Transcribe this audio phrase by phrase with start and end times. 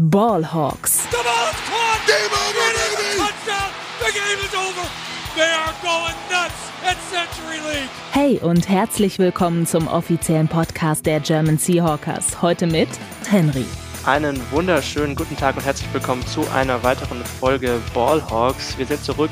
[0.00, 1.10] Ballhawks.
[1.10, 2.06] The ball is caught.
[2.06, 3.18] Game over, baby.
[3.18, 3.70] Touchdown.
[3.98, 4.88] The game is over.
[5.34, 7.90] They are going nuts at Century League.
[8.12, 12.40] Hey und herzlich willkommen zum offiziellen Podcast der German Seahawkers.
[12.40, 12.88] Heute mit
[13.28, 13.64] Henry.
[14.06, 18.78] Einen wunderschönen guten Tag und herzlich willkommen zu einer weiteren Folge Ballhawks.
[18.78, 19.30] Wir sind zurück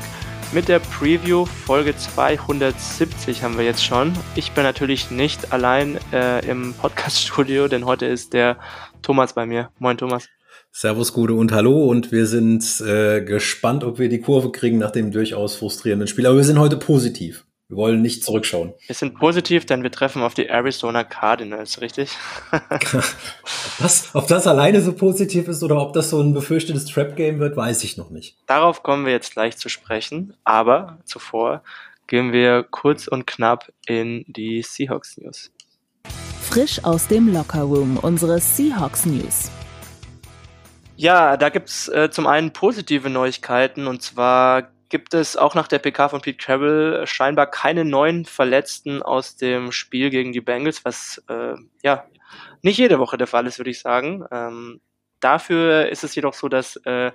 [0.51, 1.45] mit der Preview.
[1.45, 4.11] Folge 270 haben wir jetzt schon.
[4.35, 8.57] Ich bin natürlich nicht allein äh, im Podcaststudio, denn heute ist der
[9.01, 9.71] Thomas bei mir.
[9.79, 10.27] Moin Thomas.
[10.71, 14.91] Servus, Gude und Hallo und wir sind äh, gespannt, ob wir die Kurve kriegen nach
[14.91, 16.25] dem durchaus frustrierenden Spiel.
[16.27, 17.45] Aber wir sind heute positiv.
[17.69, 18.73] Wir wollen nicht zurückschauen.
[18.85, 22.11] Wir sind positiv, denn wir treffen auf die Arizona Cardinals, richtig?
[22.51, 23.05] ob,
[23.79, 27.57] das, ob das alleine so positiv ist oder ob das so ein befürchtetes Trap-Game wird,
[27.57, 28.37] weiß ich noch nicht.
[28.45, 31.61] Darauf kommen wir jetzt gleich zu sprechen, aber zuvor
[32.07, 35.51] gehen wir kurz und knapp in die Seahawks News.
[36.41, 39.51] Frisch aus dem Lockerroom unsere Seahawks News.
[40.99, 45.77] Ja, da gibt's äh, zum einen positive Neuigkeiten und zwar gibt es auch nach der
[45.77, 51.23] PK von Pete Carroll scheinbar keine neuen Verletzten aus dem Spiel gegen die Bengals, was
[51.29, 52.05] äh, ja
[52.63, 54.25] nicht jede Woche der Fall ist, würde ich sagen.
[54.31, 54.81] Ähm,
[55.19, 57.11] dafür ist es jedoch so, dass äh,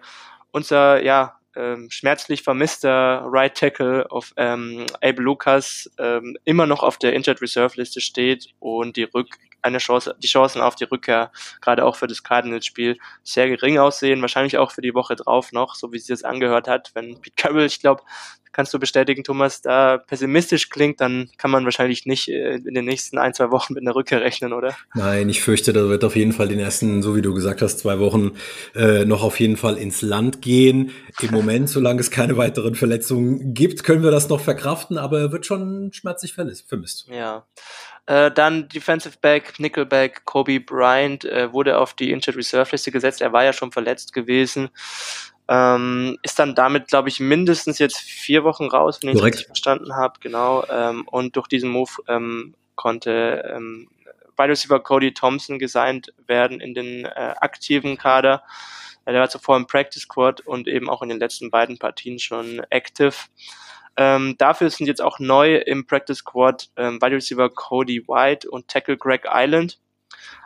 [0.53, 6.99] unser ja ähm, schmerzlich vermisster Right Tackle auf ähm, Abe Lucas ähm, immer noch auf
[6.99, 11.31] der Injured Reserve Liste steht und die Rück eine Chance, die Chancen auf die Rückkehr,
[11.61, 14.21] gerade auch für das Cardinals-Spiel, sehr gering aussehen.
[14.21, 16.91] Wahrscheinlich auch für die Woche drauf noch, so wie es jetzt angehört hat.
[16.95, 18.03] Wenn Pete Carroll, ich glaube,
[18.53, 22.85] kannst du bestätigen, Thomas, da pessimistisch klingt, dann kann man wahrscheinlich nicht äh, in den
[22.85, 24.77] nächsten ein, zwei Wochen mit einer Rückkehr rechnen, oder?
[24.95, 27.79] Nein, ich fürchte, da wird auf jeden Fall den ersten, so wie du gesagt hast,
[27.79, 28.33] zwei Wochen
[28.75, 30.93] äh, noch auf jeden Fall ins Land gehen.
[31.21, 35.33] Im Moment, solange es keine weiteren Verletzungen gibt, können wir das noch verkraften, aber er
[35.33, 37.09] wird schon schmerzlich vermisst.
[37.09, 37.47] Ja.
[38.07, 43.21] Äh, dann Defensive Back, Nickelback, Kobe Bryant äh, wurde auf die Injured Reserve Liste gesetzt.
[43.21, 44.71] Er war ja schon verletzt gewesen.
[45.49, 49.47] Ähm, ist dann damit, glaube ich, mindestens jetzt vier Wochen raus, wenn ich es richtig
[49.47, 50.21] verstanden habe.
[50.21, 50.65] Genau.
[50.71, 53.89] Ähm, und durch diesen Move ähm, konnte ähm,
[54.37, 58.43] Wide Receiver Cody Thompson gesigned werden in den äh, aktiven Kader.
[59.07, 62.63] Der war zuvor im Practice Squad und eben auch in den letzten beiden Partien schon
[62.71, 63.15] active.
[63.97, 68.69] Ähm, dafür sind jetzt auch neu im Practice Squad ähm, Wide Receiver Cody White und
[68.69, 69.79] Tackle Greg Island.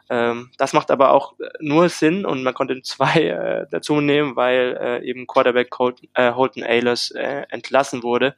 [0.08, 4.36] Ähm, das macht aber auch äh, nur Sinn und man konnte zwei äh, dazu nehmen,
[4.36, 8.36] weil äh, eben Quarterback Colton, äh, Holton Ayers äh, entlassen wurde.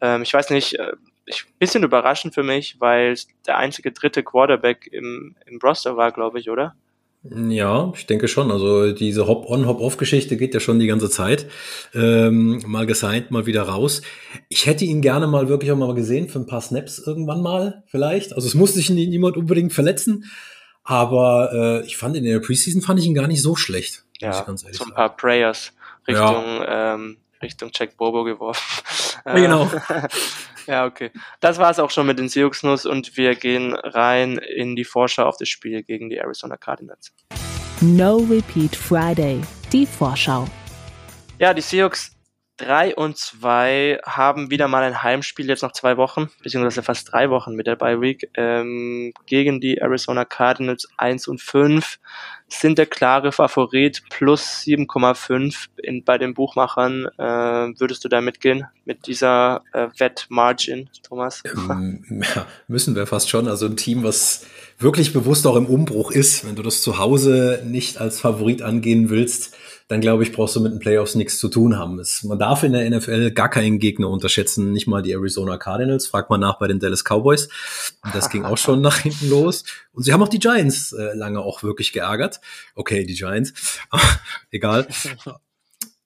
[0.00, 0.92] Ähm, ich weiß nicht, äh,
[1.26, 3.14] ich, bisschen überraschend für mich, weil
[3.46, 6.74] der einzige dritte Quarterback im, im Roster war, glaube ich, oder?
[7.24, 8.50] Ja, ich denke schon.
[8.50, 11.46] Also diese Hop-on, Hop-off-Geschichte geht ja schon die ganze Zeit.
[11.92, 14.02] Ähm, mal gesigned, mal wieder raus.
[14.48, 17.82] Ich hätte ihn gerne mal wirklich auch mal gesehen für ein paar Snaps irgendwann mal
[17.86, 18.34] vielleicht.
[18.34, 20.24] Also es musste sich niemand unbedingt verletzen.
[20.88, 24.04] Aber äh, ich fand in der Preseason fand ich ihn gar nicht so schlecht.
[24.20, 25.74] Ja, so ein paar Prayers
[26.08, 26.94] Richtung, ja.
[26.94, 28.82] ähm, Richtung Jack Bobo geworfen.
[29.26, 29.70] Ja, genau.
[30.66, 31.10] Ja, okay.
[31.40, 34.84] Das war es auch schon mit den Seahawks News und wir gehen rein in die
[34.84, 37.10] Vorschau auf das Spiel gegen die Arizona Cardinals.
[37.80, 39.40] No Repeat Friday,
[39.72, 40.46] die Vorschau.
[41.38, 42.17] Ja, die Seahawks
[42.58, 47.30] 3 und 2 haben wieder mal ein Heimspiel jetzt nach zwei Wochen, beziehungsweise fast drei
[47.30, 51.98] Wochen mit der Bye Week, ähm, gegen die Arizona Cardinals 1 und 5
[52.48, 57.06] sind der klare Favorit plus 7,5 in, bei den Buchmachern.
[57.18, 57.22] Äh,
[57.78, 61.42] würdest du da mitgehen mit dieser äh, Wettmargin, Thomas?
[61.44, 62.04] Ähm,
[62.34, 63.48] ja, müssen wir fast schon.
[63.48, 64.46] Also ein Team, was
[64.78, 69.10] wirklich bewusst auch im Umbruch ist, wenn du das zu Hause nicht als Favorit angehen
[69.10, 69.54] willst,
[69.88, 71.98] dann glaube ich, brauchst du mit den Playoffs nichts zu tun haben.
[71.98, 76.06] Es, man darf in der NFL gar keinen Gegner unterschätzen, nicht mal die Arizona Cardinals.
[76.06, 77.48] Frag mal nach bei den Dallas Cowboys.
[78.12, 79.64] Das ging auch schon nach hinten los.
[79.92, 82.40] Und sie haben auch die Giants äh, lange auch wirklich geärgert.
[82.74, 83.80] Okay, die Giants.
[84.50, 84.86] Egal.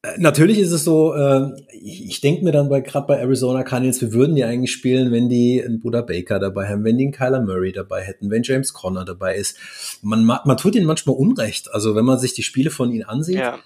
[0.02, 3.62] Äh, natürlich ist es so, äh, ich, ich denke mir dann bei gerade bei Arizona
[3.62, 7.04] Cardinals, wir würden die eigentlich spielen, wenn die einen Buddha Baker dabei haben, wenn die
[7.04, 9.56] einen Kyler Murray dabei hätten, wenn James Conner dabei ist.
[10.02, 11.72] Man, man tut ihnen manchmal Unrecht.
[11.72, 13.58] Also wenn man sich die Spiele von ihnen ansieht, ja.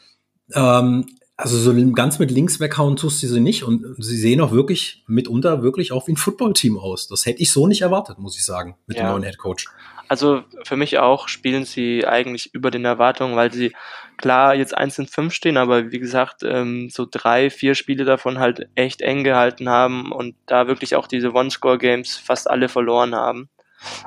[0.55, 1.07] Ähm,
[1.39, 5.05] also so ganz mit links weghauen tust du sie nicht und sie sehen auch wirklich
[5.07, 7.09] mitunter wirklich auch wie ein Footballteam aus.
[7.09, 9.05] Das hätte ich so nicht erwartet, muss ich sagen, mit ja.
[9.05, 9.69] dem neuen Head Coach.
[10.09, 13.73] Also für mich auch spielen sie eigentlich über den Erwartungen, weil sie
[14.17, 18.39] klar jetzt eins in fünf stehen, aber wie gesagt, ähm, so drei, vier Spiele davon
[18.39, 23.49] halt echt eng gehalten haben und da wirklich auch diese One-Score-Games fast alle verloren haben.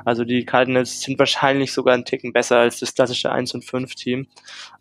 [0.05, 3.95] Also die Cardinals sind wahrscheinlich sogar ein Ticken besser als das klassische 1 und 5
[3.95, 4.27] Team.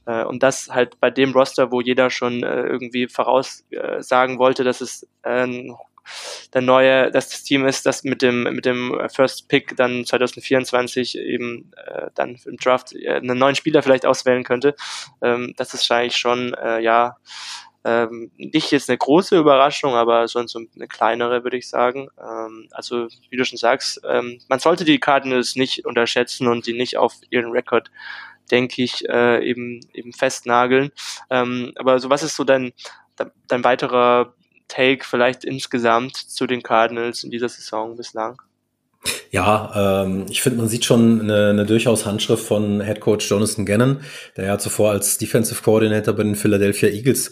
[0.06, 4.80] Äh, und das halt bei dem Roster, wo jeder schon äh, irgendwie voraussagen wollte, dass
[4.80, 5.76] es ein
[6.54, 11.18] der neue, dass das Team ist, das mit dem mit dem First Pick dann 2024
[11.18, 14.74] eben äh, dann im Draft äh, einen neuen Spieler vielleicht auswählen könnte.
[15.22, 17.16] Ähm, das ist wahrscheinlich schon äh, ja
[17.84, 22.08] ähm, nicht jetzt eine große Überraschung, aber sonst so eine kleinere, würde ich sagen.
[22.20, 26.74] Ähm, also, wie du schon sagst, ähm, man sollte die Cardinals nicht unterschätzen und die
[26.74, 27.90] nicht auf ihren Rekord,
[28.50, 30.90] denke ich, äh, eben, eben festnageln.
[31.30, 32.72] Ähm, aber so, was ist so dein,
[33.46, 34.34] dein weiterer
[34.68, 38.40] Take vielleicht insgesamt zu den Cardinals in dieser Saison bislang?
[39.30, 43.66] Ja, ähm, ich finde, man sieht schon eine, eine durchaus Handschrift von Head Coach Jonathan
[43.66, 44.00] Gannon,
[44.36, 47.30] der ja zuvor als Defensive Coordinator bei den Philadelphia Eagles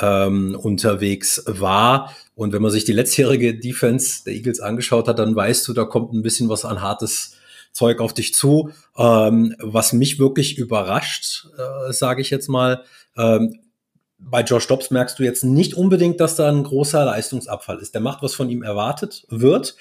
[0.00, 2.14] ähm, unterwegs war.
[2.34, 5.84] Und wenn man sich die letztjährige Defense der Eagles angeschaut hat, dann weißt du, da
[5.84, 7.36] kommt ein bisschen was an hartes
[7.72, 8.70] Zeug auf dich zu.
[8.96, 12.82] Ähm, was mich wirklich überrascht, äh, sage ich jetzt mal,
[13.16, 13.60] ähm,
[14.30, 17.94] bei Josh Dobbs merkst du jetzt nicht unbedingt, dass da ein großer Leistungsabfall ist.
[17.94, 19.76] Der macht, was von ihm erwartet wird.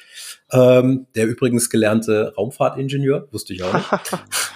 [0.51, 3.89] Ähm, der übrigens gelernte Raumfahrtingenieur, wusste ich auch nicht.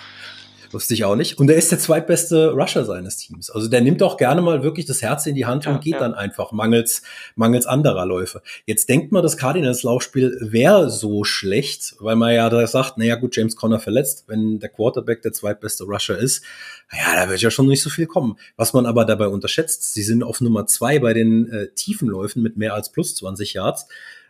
[0.71, 1.37] Wusste ich auch nicht.
[1.37, 3.49] Und er ist der zweitbeste Rusher seines Teams.
[3.49, 5.93] Also der nimmt auch gerne mal wirklich das Herz in die Hand ja, und geht
[5.93, 5.99] ja.
[5.99, 7.01] dann einfach mangels,
[7.35, 8.41] mangels anderer Läufe.
[8.65, 13.15] Jetzt denkt man, das Cardinals Laufspiel wäre so schlecht, weil man ja da sagt, naja
[13.15, 16.43] gut, James Conner verletzt, wenn der Quarterback der zweitbeste Rusher ist,
[16.91, 18.37] naja, da wird ja schon nicht so viel kommen.
[18.55, 22.41] Was man aber dabei unterschätzt, sie sind auf Nummer zwei bei den äh, tiefen Läufen
[22.41, 23.87] mit mehr als plus 20 Yards.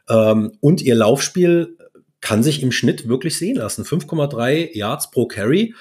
[0.10, 1.78] Ähm, und ihr Laufspiel
[2.22, 3.84] kann sich im Schnitt wirklich sehen lassen.
[3.84, 5.74] 5,3 Yards pro Carry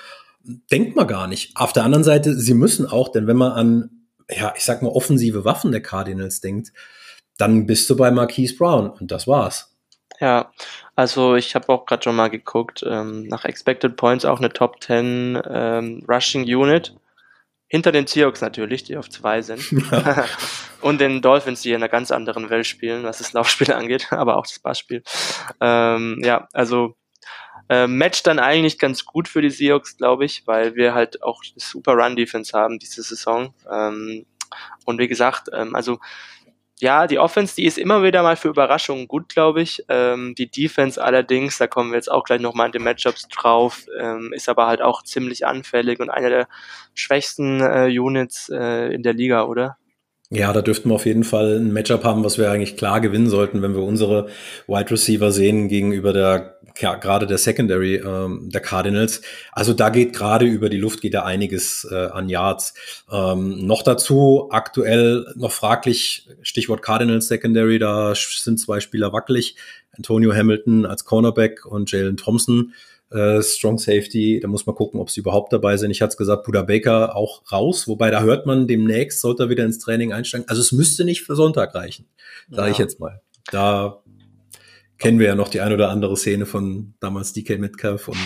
[0.71, 1.57] denkt man gar nicht.
[1.57, 3.91] Auf der anderen Seite, sie müssen auch, denn wenn man an,
[4.31, 6.73] ja, ich sag mal, offensive Waffen der Cardinals denkt,
[7.39, 9.77] dann bist du bei Marquise Brown und das war's.
[10.21, 10.51] Ja,
[10.95, 14.83] also ich habe auch gerade schon mal geguckt, ähm, nach Expected Points auch eine Top
[14.83, 16.95] 10 ähm, Rushing Unit.
[17.69, 19.61] Hinter den Seahawks natürlich, die auf zwei sind.
[19.91, 20.25] Ja.
[20.81, 24.37] und den Dolphins, die in einer ganz anderen Welt spielen, was das Laufspiel angeht, aber
[24.37, 25.03] auch das Passspiel.
[25.61, 26.97] Ähm, ja, also
[27.69, 31.43] äh, matcht dann eigentlich ganz gut für die Seahawks, glaube ich, weil wir halt auch
[31.57, 33.55] super Run-Defense haben diese Saison.
[33.71, 34.27] Ähm,
[34.85, 35.99] und wie gesagt, ähm, also
[36.79, 39.83] ja, die Offense, die ist immer wieder mal für Überraschungen gut, glaube ich.
[39.89, 43.87] Ähm, die Defense allerdings, da kommen wir jetzt auch gleich nochmal in den Matchups drauf,
[43.99, 46.49] ähm, ist aber halt auch ziemlich anfällig und einer der
[46.95, 49.79] schwächsten äh, Units äh, in der Liga, oder?
[50.31, 53.29] Ja, da dürften wir auf jeden Fall ein Matchup haben, was wir eigentlich klar gewinnen
[53.29, 54.27] sollten, wenn wir unsere
[54.67, 59.23] Wide Receiver sehen gegenüber der ja, gerade der Secondary ähm, der Cardinals.
[59.53, 62.75] Also da geht gerade über die Luft geht da einiges äh, an Yards.
[63.11, 67.79] Ähm, noch dazu aktuell noch fraglich Stichwort Cardinals Secondary.
[67.79, 69.57] Da sind zwei Spieler wackelig.
[69.93, 72.75] Antonio Hamilton als Cornerback und Jalen Thompson
[73.11, 74.41] äh, Strong Safety.
[74.41, 75.91] Da muss man gucken, ob sie überhaupt dabei sind.
[75.91, 79.51] Ich hatte es gesagt, Buda Baker auch raus, wobei da hört man demnächst, sollte er
[79.51, 80.49] wieder ins Training einsteigen.
[80.49, 82.09] Also es müsste nicht für Sonntag reichen,
[82.51, 82.73] sage ja.
[82.73, 83.21] ich jetzt mal.
[83.51, 84.03] Da
[84.99, 88.19] kennen wir ja noch die ein oder andere Szene von damals DK Metcalf und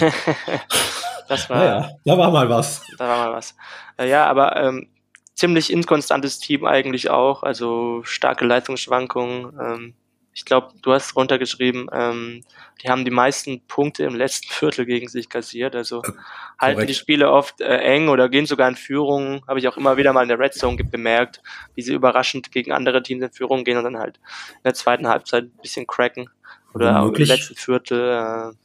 [1.28, 2.82] das war naja, da war mal was.
[2.96, 3.54] Da war mal was.
[3.98, 4.88] Äh, ja, aber ähm,
[5.34, 9.58] ziemlich inkonstantes Team eigentlich auch, also starke Leistungsschwankungen.
[9.60, 9.94] Ähm,
[10.32, 12.42] ich glaube, du hast runtergeschrieben, ähm,
[12.82, 15.74] die haben die meisten Punkte im letzten Viertel gegen sich kassiert.
[15.74, 16.12] Also äh,
[16.58, 19.44] halten die Spiele oft äh, eng oder gehen sogar in Führung.
[19.48, 21.42] Habe ich auch immer wieder mal in der Red Zone bemerkt,
[21.74, 25.08] wie sie überraschend gegen andere Teams in Führung gehen und dann halt in der zweiten
[25.08, 26.30] Halbzeit ein bisschen cracken.
[26.72, 28.52] Oder auch im letzten Viertel.
[28.52, 28.56] Äh,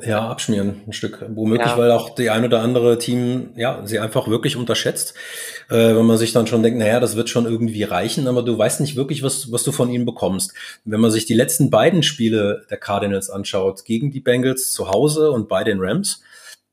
[0.00, 1.24] ja, abschmieren ein Stück.
[1.34, 1.78] Womöglich, ja.
[1.78, 5.14] weil auch die ein oder andere Team, ja, sie einfach wirklich unterschätzt.
[5.68, 8.56] Äh, wenn man sich dann schon denkt, naja, das wird schon irgendwie reichen, aber du
[8.56, 10.54] weißt nicht wirklich, was, was du von ihnen bekommst.
[10.84, 15.30] Wenn man sich die letzten beiden Spiele der Cardinals anschaut, gegen die Bengals zu Hause
[15.30, 16.22] und bei den Rams,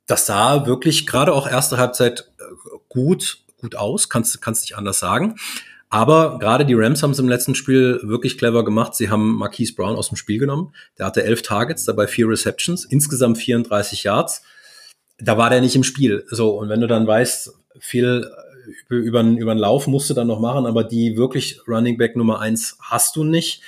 [0.06, 2.44] das sah wirklich gerade auch erste Halbzeit äh,
[2.88, 5.36] gut, gut aus, kannst, kannst nicht anders sagen.
[5.90, 8.96] Aber gerade die Rams haben es im letzten Spiel wirklich clever gemacht.
[8.96, 10.74] Sie haben Marquise Brown aus dem Spiel genommen.
[10.98, 14.44] Der hatte elf Targets, dabei vier Receptions, insgesamt 34 Yards.
[15.18, 16.26] Da war der nicht im Spiel.
[16.30, 18.30] So, und wenn du dann weißt, viel
[18.90, 22.42] über, über, den Lauf musst du dann noch machen, aber die wirklich Running Back Nummer
[22.42, 23.62] eins hast du nicht.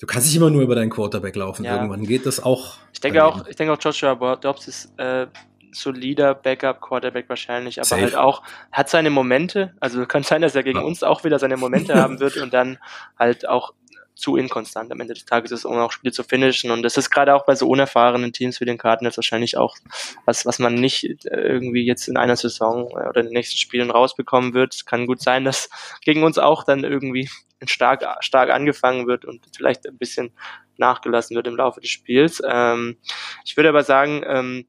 [0.00, 1.64] Du kannst nicht immer nur über deinen Quarterback laufen.
[1.64, 1.74] Ja.
[1.74, 2.76] Irgendwann geht das auch.
[2.92, 3.40] Ich denke daneben.
[3.40, 5.26] auch, ich denke auch Joshua Dobbs ist äh,
[5.72, 8.02] solider Backup-Quarterback wahrscheinlich, aber Safe.
[8.02, 10.84] halt auch, hat seine Momente, also kann sein, dass er gegen ja.
[10.84, 12.78] uns auch wieder seine Momente haben wird und dann
[13.18, 13.72] halt auch
[14.18, 16.70] zu inkonstant am Ende des Tages ist, um auch Spiele zu finishen.
[16.70, 19.76] Und das ist gerade auch bei so unerfahrenen Teams wie den Cardinals wahrscheinlich auch
[20.24, 23.90] was, was man nicht äh, irgendwie jetzt in einer Saison oder in den nächsten Spielen
[23.90, 24.74] rausbekommen wird.
[24.74, 25.70] Es kann gut sein, dass
[26.04, 27.30] gegen uns auch dann irgendwie
[27.66, 30.32] stark, stark angefangen wird und vielleicht ein bisschen
[30.76, 32.42] nachgelassen wird im Laufe des Spiels.
[32.46, 32.98] Ähm,
[33.44, 34.66] ich würde aber sagen, ähm,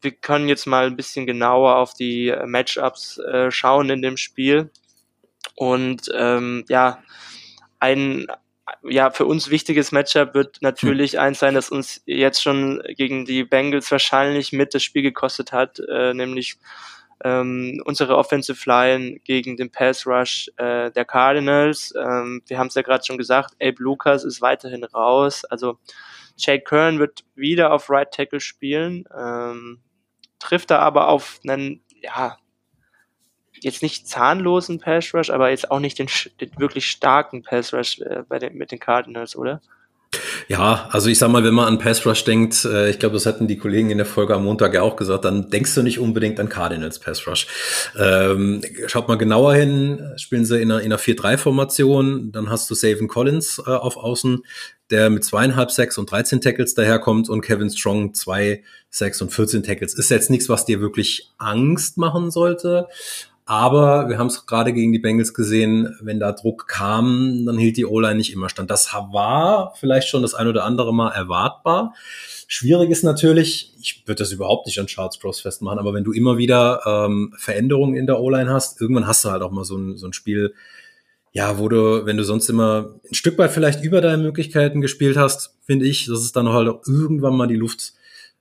[0.00, 4.16] wir können jetzt mal ein bisschen genauer auf die äh, Matchups äh, schauen in dem
[4.16, 4.70] Spiel.
[5.56, 7.02] Und ähm, ja,
[7.80, 8.26] ein,
[8.82, 11.20] ja, für uns wichtiges Matchup wird natürlich hm.
[11.20, 15.80] eins sein, das uns jetzt schon gegen die Bengals wahrscheinlich mit das Spiel gekostet hat,
[15.88, 16.58] äh, nämlich
[17.24, 21.92] ähm, unsere Offensive Line gegen den Pass Rush äh, der Cardinals.
[21.96, 25.44] Ähm, wir haben es ja gerade schon gesagt, Abe Lucas ist weiterhin raus.
[25.44, 25.78] Also
[26.36, 29.80] Jake Kern wird wieder auf Right Tackle spielen, ähm,
[30.38, 32.38] trifft da aber auf einen, ja,
[33.60, 36.08] jetzt nicht zahnlosen Pass Rush, aber jetzt auch nicht den,
[36.40, 39.60] den wirklich starken Pass Rush äh, bei den, mit den Cardinals, oder?
[40.48, 43.26] Ja, also ich sag mal, wenn man an Pass Rush denkt, äh, ich glaube, das
[43.26, 45.98] hatten die Kollegen in der Folge am Montag ja auch gesagt, dann denkst du nicht
[45.98, 47.46] unbedingt an Cardinals Pass Rush.
[47.98, 52.74] Ähm, schaut mal genauer hin, spielen sie in einer, in einer 4-3-Formation, dann hast du
[52.74, 54.42] Savin Collins äh, auf Außen,
[54.90, 59.62] der mit zweieinhalb Sacks und 13 Tackles daherkommt und Kevin Strong zwei Sacks und 14
[59.62, 59.94] Tackles.
[59.94, 62.88] Ist jetzt nichts, was dir wirklich Angst machen sollte.
[63.44, 67.78] Aber wir haben es gerade gegen die Bengals gesehen, wenn da Druck kam, dann hielt
[67.78, 68.70] die O-Line nicht immer stand.
[68.70, 71.94] Das war vielleicht schon das ein oder andere Mal erwartbar.
[72.46, 76.12] Schwierig ist natürlich, ich würde das überhaupt nicht an Charles Cross festmachen, aber wenn du
[76.12, 79.78] immer wieder ähm, Veränderungen in der O-Line hast, irgendwann hast du halt auch mal so
[79.78, 80.52] ein, so ein Spiel,
[81.32, 85.16] ja, wo du, wenn du sonst immer ein Stück weit vielleicht über deine Möglichkeiten gespielt
[85.16, 87.94] hast, finde ich, dass es dann halt auch irgendwann mal die Luft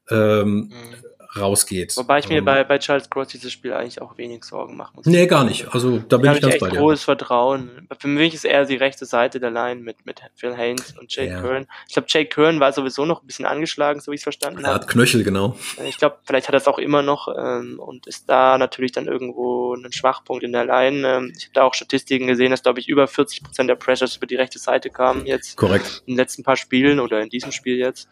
[0.10, 1.96] ähm, mhm rausgeht.
[1.98, 4.94] Wobei ich mir ähm, bei, bei Charles Cross dieses Spiel eigentlich auch wenig Sorgen machen
[4.96, 5.06] muss.
[5.06, 5.74] Nee, gar nicht.
[5.74, 6.80] Also da bin ich ganz echt bei dir.
[6.80, 7.88] großes Vertrauen.
[8.00, 11.32] Für mich ist eher die rechte Seite der Line mit, mit Phil Haynes und Jake
[11.32, 11.42] ja.
[11.42, 11.68] Kern.
[11.88, 14.60] Ich glaube, Jake Kern war sowieso noch ein bisschen angeschlagen, so wie ich es verstanden
[14.60, 14.68] habe.
[14.68, 15.58] Er hat Knöchel, genau.
[15.86, 19.08] Ich glaube, vielleicht hat er es auch immer noch ähm, und ist da natürlich dann
[19.08, 21.08] irgendwo ein Schwachpunkt in der Line.
[21.08, 24.18] Ähm, ich habe da auch Statistiken gesehen, dass, glaube ich, über 40 Prozent der Pressures
[24.18, 25.58] über die rechte Seite kamen jetzt.
[25.58, 26.04] Korrekt.
[26.06, 28.10] In den letzten paar Spielen oder in diesem Spiel jetzt.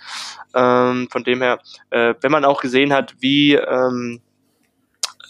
[0.53, 4.21] Ähm, von dem her, äh, wenn man auch gesehen hat, wie ähm,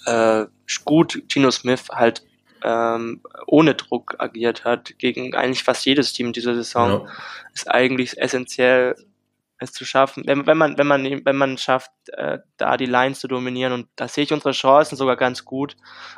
[0.06, 0.46] äh,
[0.84, 2.24] gut Gino Smith halt
[2.64, 7.12] ähm, ohne Druck agiert hat gegen eigentlich fast jedes Team dieser Saison, ja.
[7.54, 8.96] ist eigentlich essentiell,
[9.60, 10.24] es zu schaffen.
[10.26, 13.88] Wenn, wenn man wenn man wenn man schafft, äh, da die Lines zu dominieren und
[13.96, 15.78] da sehe ich unsere Chancen sogar ganz gut,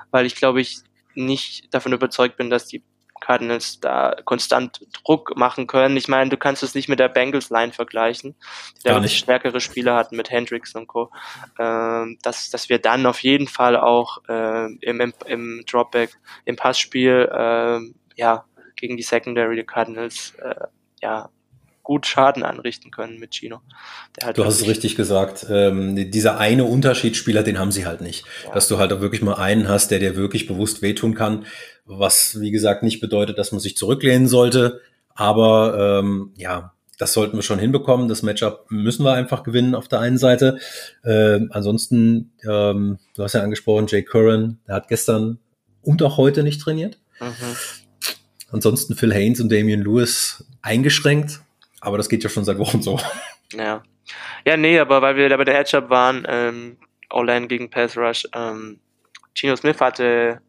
[0.09, 0.79] weil ich glaube ich
[1.15, 2.83] nicht davon überzeugt bin, dass die
[3.19, 5.97] Cardinals da konstant Druck machen können.
[5.97, 8.35] Ich meine, du kannst es nicht mit der Bengals-Line vergleichen,
[8.77, 11.11] die da nicht stärkere Spieler hatten mit Hendricks und Co.
[11.59, 16.55] Ähm, dass, dass wir dann auf jeden Fall auch äh, im, im, im Dropback, im
[16.55, 17.79] Passspiel, äh,
[18.15, 18.45] ja,
[18.75, 20.67] gegen die Secondary der Cardinals, äh,
[21.01, 21.29] ja,
[21.87, 23.61] gut Schaden anrichten können mit Chino.
[24.33, 25.45] du hast es richtig gesagt.
[25.49, 28.25] Ähm, dieser eine Unterschiedsspieler, den haben sie halt nicht.
[28.43, 28.53] Ja.
[28.53, 31.45] Dass du halt auch wirklich mal einen hast, der dir wirklich bewusst wehtun kann.
[31.85, 34.81] Was, wie gesagt, nicht bedeutet, dass man sich zurücklehnen sollte.
[35.15, 38.09] Aber ähm, ja, das sollten wir schon hinbekommen.
[38.09, 40.59] Das Matchup müssen wir einfach gewinnen auf der einen Seite.
[41.05, 45.39] Ähm, ansonsten, ähm, du hast ja angesprochen, Jay Curran, der hat gestern
[45.81, 46.99] und auch heute nicht trainiert.
[47.21, 47.55] Mhm.
[48.51, 51.39] Ansonsten Phil Haynes und Damian Lewis eingeschränkt.
[51.81, 52.99] Aber das geht ja schon seit Wochen so.
[53.53, 53.83] Ja.
[54.45, 56.77] Ja, nee, aber weil wir da bei der Matchup waren, ähm,
[57.09, 58.79] All-Line gegen Pass Rush, ähm,
[59.33, 60.41] Gino Smith hatte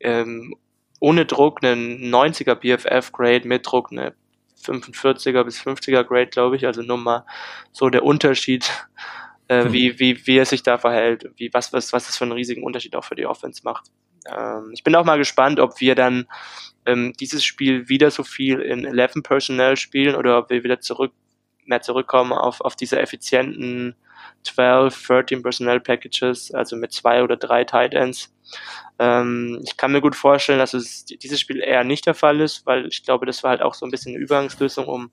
[0.00, 0.54] ähm,
[1.00, 4.14] ohne Druck einen 90er BFF Grade, mit Druck eine
[4.64, 6.66] 45er bis 50er Grade, glaube ich.
[6.66, 7.24] Also nur mal
[7.72, 8.70] so der Unterschied,
[9.48, 9.72] äh, mhm.
[9.72, 12.62] wie, wie, wie er sich da verhält, wie, was, was, was das für einen riesigen
[12.62, 13.90] Unterschied auch für die Offense macht.
[14.26, 16.26] Ähm, ich bin auch mal gespannt, ob wir dann
[16.86, 21.12] ähm, dieses Spiel wieder so viel in 11 Personnel spielen oder ob wir wieder zurück,
[21.64, 23.96] mehr zurückkommen auf, auf diese effizienten
[24.44, 28.34] 12, 13 Personnel Packages, also mit zwei oder drei Tight Ends.
[28.98, 32.66] Ähm, ich kann mir gut vorstellen, dass es dieses Spiel eher nicht der Fall ist,
[32.66, 35.10] weil ich glaube, das war halt auch so ein bisschen eine Übergangslösung, um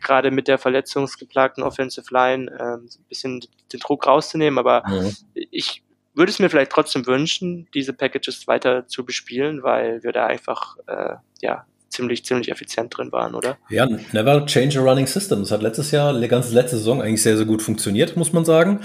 [0.00, 3.40] gerade mit der verletzungsgeplagten Offensive Line ähm, ein bisschen
[3.72, 4.58] den Druck rauszunehmen.
[4.58, 5.10] Aber ja.
[5.50, 5.82] ich
[6.14, 10.76] würde es mir vielleicht trotzdem wünschen, diese Packages weiter zu bespielen, weil wir da einfach
[10.86, 13.56] äh, ja ziemlich, ziemlich effizient drin waren, oder?
[13.70, 15.40] Ja, never change a running system.
[15.40, 18.44] Das hat letztes Jahr, die ganze letzte Saison eigentlich sehr, sehr gut funktioniert, muss man
[18.44, 18.80] sagen.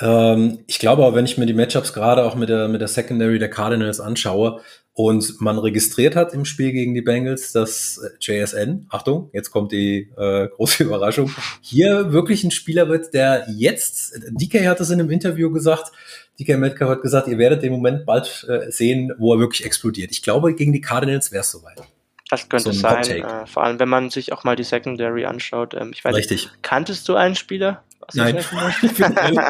[0.00, 2.88] Ähm, ich glaube aber, wenn ich mir die Matchups gerade auch mit der, mit der
[2.88, 4.60] Secondary der Cardinals anschaue
[4.92, 10.10] und man registriert hat im Spiel gegen die Bengals, dass JSN, Achtung, jetzt kommt die
[10.16, 15.10] äh, große Überraschung, hier wirklich ein Spieler wird, der jetzt, DK hat es in einem
[15.10, 15.92] Interview gesagt,
[16.40, 20.10] DK Metcalf hat gesagt, ihr werdet den Moment bald äh, sehen, wo er wirklich explodiert.
[20.10, 21.80] Ich glaube, gegen die Cardinals wäre es soweit.
[22.30, 25.74] Das könnte so sein, äh, vor allem wenn man sich auch mal die Secondary anschaut.
[25.74, 26.44] Ähm, ich weiß Richtig.
[26.46, 27.82] Nicht, kanntest du einen Spieler?
[28.14, 28.38] Nein,
[28.82, 29.40] ich bin ehrlich.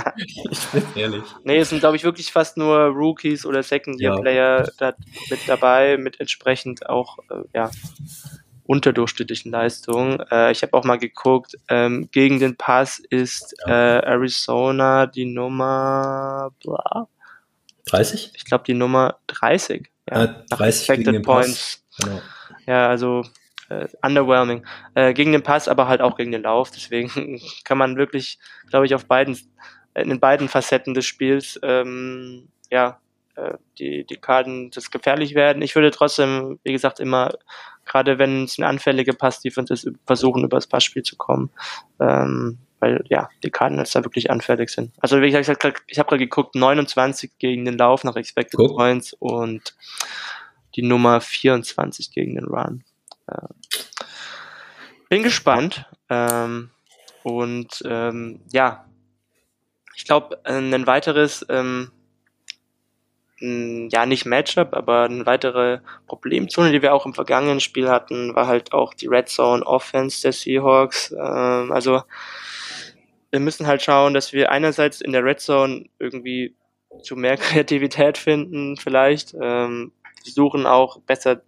[0.50, 1.22] Ich bin ehrlich.
[1.44, 4.94] Nee, es sind, glaube ich, wirklich fast nur Rookies oder Second-Year-Player ja.
[5.30, 7.70] mit dabei, mit entsprechend auch äh, ja,
[8.64, 10.20] unterdurchschnittlichen Leistungen.
[10.30, 16.50] Äh, ich habe auch mal geguckt, ähm, gegen den Pass ist äh, Arizona die Nummer
[16.62, 17.08] bla,
[17.86, 18.32] 30?
[18.34, 19.88] Ich glaube die Nummer 30.
[20.10, 21.82] Ja, 30 gegen den Points.
[21.96, 22.04] Pass.
[22.04, 22.22] Genau.
[22.68, 23.22] Ja, also
[23.70, 24.62] äh, underwhelming.
[24.94, 26.70] Äh, gegen den Pass, aber halt auch gegen den Lauf.
[26.70, 29.38] Deswegen kann man wirklich, glaube ich, auf beiden,
[29.94, 33.00] in beiden Facetten des Spiels, ähm, ja,
[33.36, 35.62] äh, die, die Karten das gefährlich werden.
[35.62, 37.32] Ich würde trotzdem, wie gesagt, immer,
[37.86, 41.50] gerade wenn es eine anfällige Pass-Defense ist, versuchen, über das Passspiel zu kommen.
[42.00, 44.92] Ähm, weil ja, die Karten jetzt da wirklich anfällig sind.
[45.00, 48.68] Also wie gesagt, ich habe gerade geguckt, 29 gegen den Lauf nach Expected cool.
[48.68, 49.74] Points und
[50.76, 52.84] die Nummer 24 gegen den Run.
[53.26, 53.48] Äh,
[55.08, 55.86] bin gespannt.
[56.08, 56.70] Ähm,
[57.22, 58.84] und ähm, ja,
[59.94, 61.90] ich glaube, ein weiteres, ähm,
[63.40, 68.46] ja nicht Matchup, aber eine weitere Problemzone, die wir auch im vergangenen Spiel hatten, war
[68.46, 71.12] halt auch die Red Zone Offense der Seahawks.
[71.12, 72.02] Ähm, also
[73.30, 76.56] wir müssen halt schauen, dass wir einerseits in der Red Zone irgendwie
[77.02, 79.34] zu mehr Kreativität finden, vielleicht.
[79.40, 79.92] Ähm,
[80.24, 81.42] suchen auch besser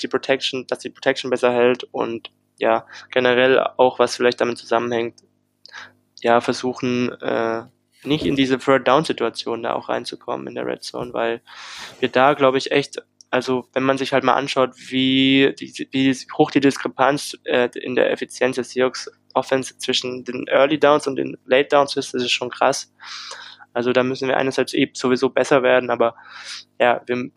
[0.00, 5.22] die Protection, dass die Protection besser hält und ja, generell auch, was vielleicht damit zusammenhängt,
[6.20, 7.62] ja, versuchen, äh,
[8.04, 11.42] nicht in diese Third Down Situation da auch reinzukommen in der Red Zone, weil
[12.00, 16.14] wir da, glaube ich, echt, also wenn man sich halt mal anschaut, wie, die, wie
[16.36, 21.16] hoch die Diskrepanz äh, in der Effizienz des Seahawks Offense zwischen den Early Downs und
[21.16, 22.92] den Late Downs ist, das ist schon krass.
[23.72, 26.16] Also da müssen wir einerseits eben sowieso besser werden, aber
[26.78, 27.30] ja, wir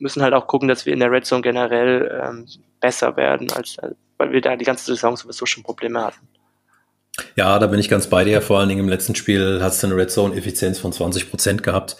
[0.00, 2.46] müssen halt auch gucken, dass wir in der Red Zone generell ähm,
[2.80, 3.76] besser werden, als,
[4.18, 6.26] weil wir da die ganze Saison sowieso schon Probleme hatten.
[7.36, 8.40] Ja, da bin ich ganz bei dir.
[8.40, 11.62] Vor allen Dingen im letzten Spiel hast du eine Red Zone Effizienz von 20 Prozent
[11.62, 11.96] gehabt.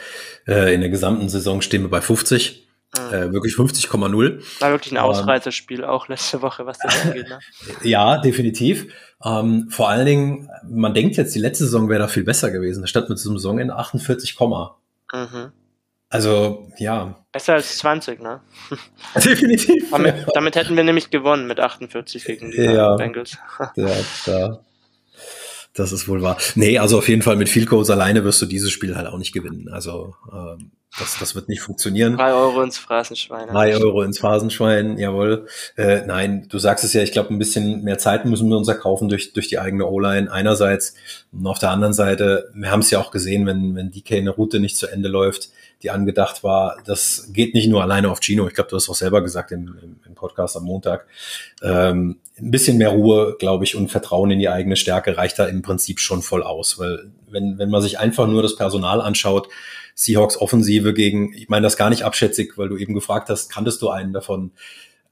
[0.47, 2.69] Äh, in der gesamten Saison stehen wir bei 50.
[2.97, 3.15] Mhm.
[3.15, 4.61] Äh, wirklich 50,0.
[4.61, 7.29] War wirklich ein ähm, Ausreißerspiel auch letzte Woche, was das angeht.
[7.29, 7.39] Ne?
[7.83, 8.93] ja, definitiv.
[9.25, 12.81] Ähm, vor allen Dingen, man denkt jetzt, die letzte Saison wäre da viel besser gewesen.
[12.81, 15.53] Da stand mit diesem Saison in 48, mhm.
[16.11, 17.25] Also, ja.
[17.31, 18.41] Besser als 20, ne?
[19.15, 19.91] Definitiv.
[19.91, 23.39] damit, damit, hätten wir nämlich gewonnen mit 48 gegen die ja, Bengals.
[23.77, 23.95] ja,
[24.27, 24.61] da,
[25.73, 26.37] das ist wohl wahr.
[26.57, 29.19] Nee, also auf jeden Fall mit Field Goals alleine wirst du dieses Spiel halt auch
[29.19, 29.69] nicht gewinnen.
[29.69, 32.17] Also ähm, das, das wird nicht funktionieren.
[32.17, 33.47] Drei Euro ins Phrasenschwein.
[33.47, 35.47] Drei Euro ins Phrasenschwein, jawohl.
[35.77, 38.67] Äh, nein, du sagst es ja, ich glaube, ein bisschen mehr Zeit müssen wir uns
[38.67, 40.95] erkaufen durch, durch die eigene O-Line einerseits.
[41.31, 44.31] Und auf der anderen Seite, wir haben es ja auch gesehen, wenn, wenn DK eine
[44.31, 45.51] Route nicht zu Ende läuft,
[45.83, 48.47] die angedacht war, das geht nicht nur alleine auf Gino.
[48.47, 51.07] Ich glaube, du hast auch selber gesagt im, im, im Podcast am Montag.
[51.63, 55.47] Ähm, ein bisschen mehr Ruhe, glaube ich, und Vertrauen in die eigene Stärke reicht da
[55.47, 56.79] im Prinzip schon voll aus.
[56.79, 59.49] Weil wenn, wenn man sich einfach nur das Personal anschaut,
[59.95, 63.83] Seahawks Offensive gegen, ich meine das gar nicht abschätzig, weil du eben gefragt hast, kanntest
[63.83, 64.53] du einen davon?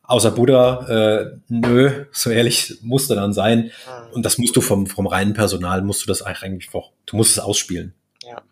[0.02, 3.70] Außer Buddha, äh, nö, so ehrlich musste dann sein.
[3.86, 4.06] Ah.
[4.12, 7.38] Und das musst du vom, vom reinen Personal, musst du das eigentlich, du musst es
[7.38, 7.92] ausspielen.
[8.22, 8.42] Ja,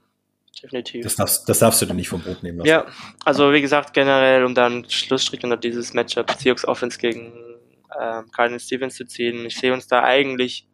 [0.63, 1.03] definitiv.
[1.03, 2.69] Das darfst, das darfst du dir nicht vom Boot nehmen lassen.
[2.69, 2.87] Ja,
[3.25, 7.33] also wie gesagt, generell, um dann Schlussstrich unter dieses Matchup Seahawks Offense gegen
[7.91, 10.67] äh, Cardinal Stevens zu ziehen, ich sehe uns da eigentlich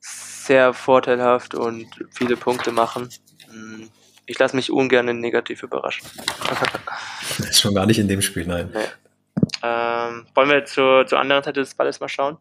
[0.00, 3.08] sehr vorteilhaft und viele Punkte machen.
[3.50, 3.90] Hm
[4.26, 6.06] ich lasse mich ungern negativ überraschen.
[7.38, 8.70] das ist schon gar nicht in dem Spiel, nein.
[8.74, 8.80] Nee.
[9.62, 12.36] Ähm, wollen wir zur, zur anderen Seite des Balles mal schauen?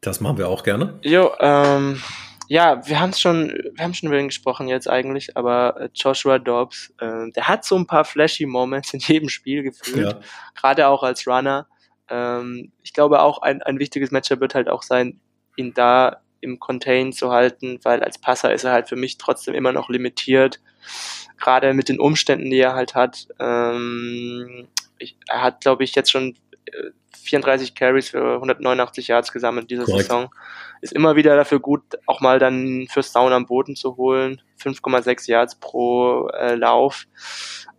[0.00, 0.98] Das machen wir auch gerne.
[1.02, 2.02] Jo, ähm,
[2.50, 6.40] ja, wir haben schon, wir haben schon über ihn gesprochen jetzt eigentlich, aber äh, Joshua
[6.40, 10.20] Dobbs, äh, der hat so ein paar flashy Moments in jedem Spiel gefühlt, ja.
[10.56, 11.68] gerade auch als Runner.
[12.08, 15.20] Ähm, ich glaube auch ein, ein wichtiges Matchup wird halt auch sein,
[15.54, 19.54] ihn da im Contain zu halten, weil als Passer ist er halt für mich trotzdem
[19.54, 20.60] immer noch limitiert.
[21.38, 23.28] Gerade mit den Umständen, die er halt hat.
[23.38, 24.66] Ähm,
[24.98, 26.36] ich, er hat, glaube ich, jetzt schon
[27.16, 30.02] 34 äh, Carries für 189 Yards gesammelt in dieser Correct.
[30.02, 30.34] Saison.
[30.82, 34.40] Ist immer wieder dafür gut, auch mal dann fürs Down am Boden zu holen.
[34.62, 37.04] 5,6 Yards pro äh, Lauf.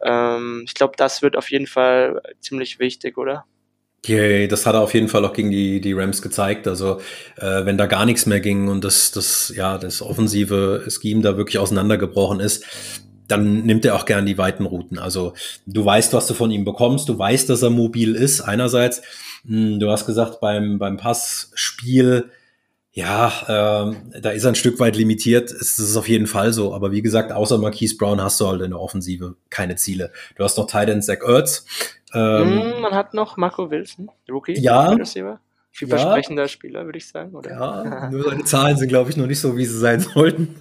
[0.03, 3.45] Ähm, ich glaube, das wird auf jeden Fall ziemlich wichtig, oder?
[4.03, 6.67] Okay, das hat er auf jeden Fall auch gegen die, die Rams gezeigt.
[6.67, 6.99] Also
[7.37, 11.37] äh, wenn da gar nichts mehr ging und das, das, ja, das offensive Scheme da
[11.37, 12.65] wirklich auseinandergebrochen ist,
[13.31, 14.99] dann nimmt er auch gern die weiten Routen.
[14.99, 15.33] Also
[15.65, 18.41] du weißt, was du von ihm bekommst, du weißt, dass er mobil ist.
[18.41, 19.01] Einerseits,
[19.45, 22.29] hm, du hast gesagt, beim, beim Passspiel
[22.93, 25.49] ja, ähm, da ist er ein Stück weit limitiert.
[25.49, 26.73] Es ist auf jeden Fall so.
[26.73, 30.11] Aber wie gesagt, außer Marquise Brown hast du halt in der Offensive keine Ziele.
[30.35, 31.65] Du hast noch Titan Zach Ertz.
[32.13, 34.59] Ähm, mm, man hat noch Marco Wilson, Rookie.
[34.59, 34.93] Ja.
[35.73, 36.47] Vielversprechender ja.
[36.49, 37.33] Spieler, würde ich sagen.
[37.33, 37.51] Oder?
[37.51, 40.55] Ja, nur seine Zahlen sind, glaube ich, noch nicht so, wie sie sein sollten.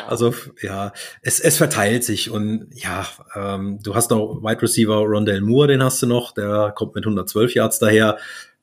[0.00, 0.08] Ja.
[0.08, 2.30] Also, ja, es, es verteilt sich.
[2.30, 6.32] Und ja, ähm, du hast noch Wide Receiver Rondell Moore, den hast du noch.
[6.32, 8.18] Der kommt mit 112 Yards daher.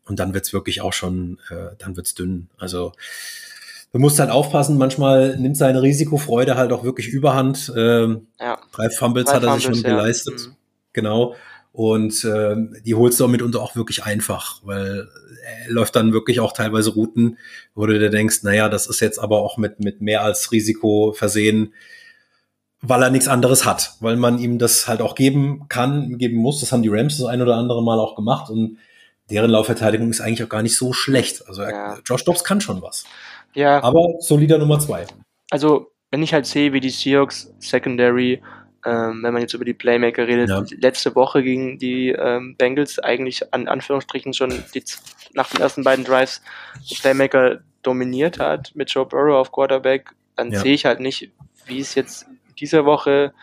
[0.05, 2.49] Und dann wird's wirklich auch schon, äh, dann wird's dünn.
[2.57, 2.91] Also
[3.93, 7.71] du musst halt aufpassen, manchmal nimmt seine Risikofreude halt auch wirklich überhand.
[7.77, 8.59] Ähm, ja.
[8.73, 10.47] Drei Fumbles drei hat er Fumbles, sich schon geleistet.
[10.47, 10.55] Mhm.
[10.91, 11.35] Genau.
[11.73, 12.55] Und äh,
[12.85, 15.09] die holst du auch mitunter auch wirklich einfach, weil
[15.43, 17.39] er läuft dann wirklich auch teilweise Routen,
[17.73, 21.13] wo du dir denkst, naja, das ist jetzt aber auch mit, mit mehr als Risiko
[21.13, 21.73] versehen,
[22.81, 26.59] weil er nichts anderes hat, weil man ihm das halt auch geben kann, geben muss.
[26.59, 28.77] Das haben die Rams das ein oder andere Mal auch gemacht und
[29.31, 31.47] deren Laufverteidigung ist eigentlich auch gar nicht so schlecht.
[31.47, 31.97] Also ja.
[32.05, 33.05] Josh Dobbs kann schon was.
[33.55, 33.81] Ja.
[33.81, 35.07] Aber solider Nummer zwei.
[35.49, 38.41] Also, wenn ich halt sehe, wie die Seahawks Secondary
[38.85, 40.63] ähm, wenn man jetzt über die Playmaker redet, ja.
[40.77, 44.83] letzte Woche gegen die ähm, Bengals eigentlich an Anführungsstrichen schon die,
[45.33, 46.41] nach den ersten beiden Drives
[47.01, 50.59] Playmaker dominiert hat mit Joe Burrow auf Quarterback, dann ja.
[50.59, 51.31] sehe ich halt nicht,
[51.65, 52.25] wie es jetzt
[52.59, 53.33] dieser Woche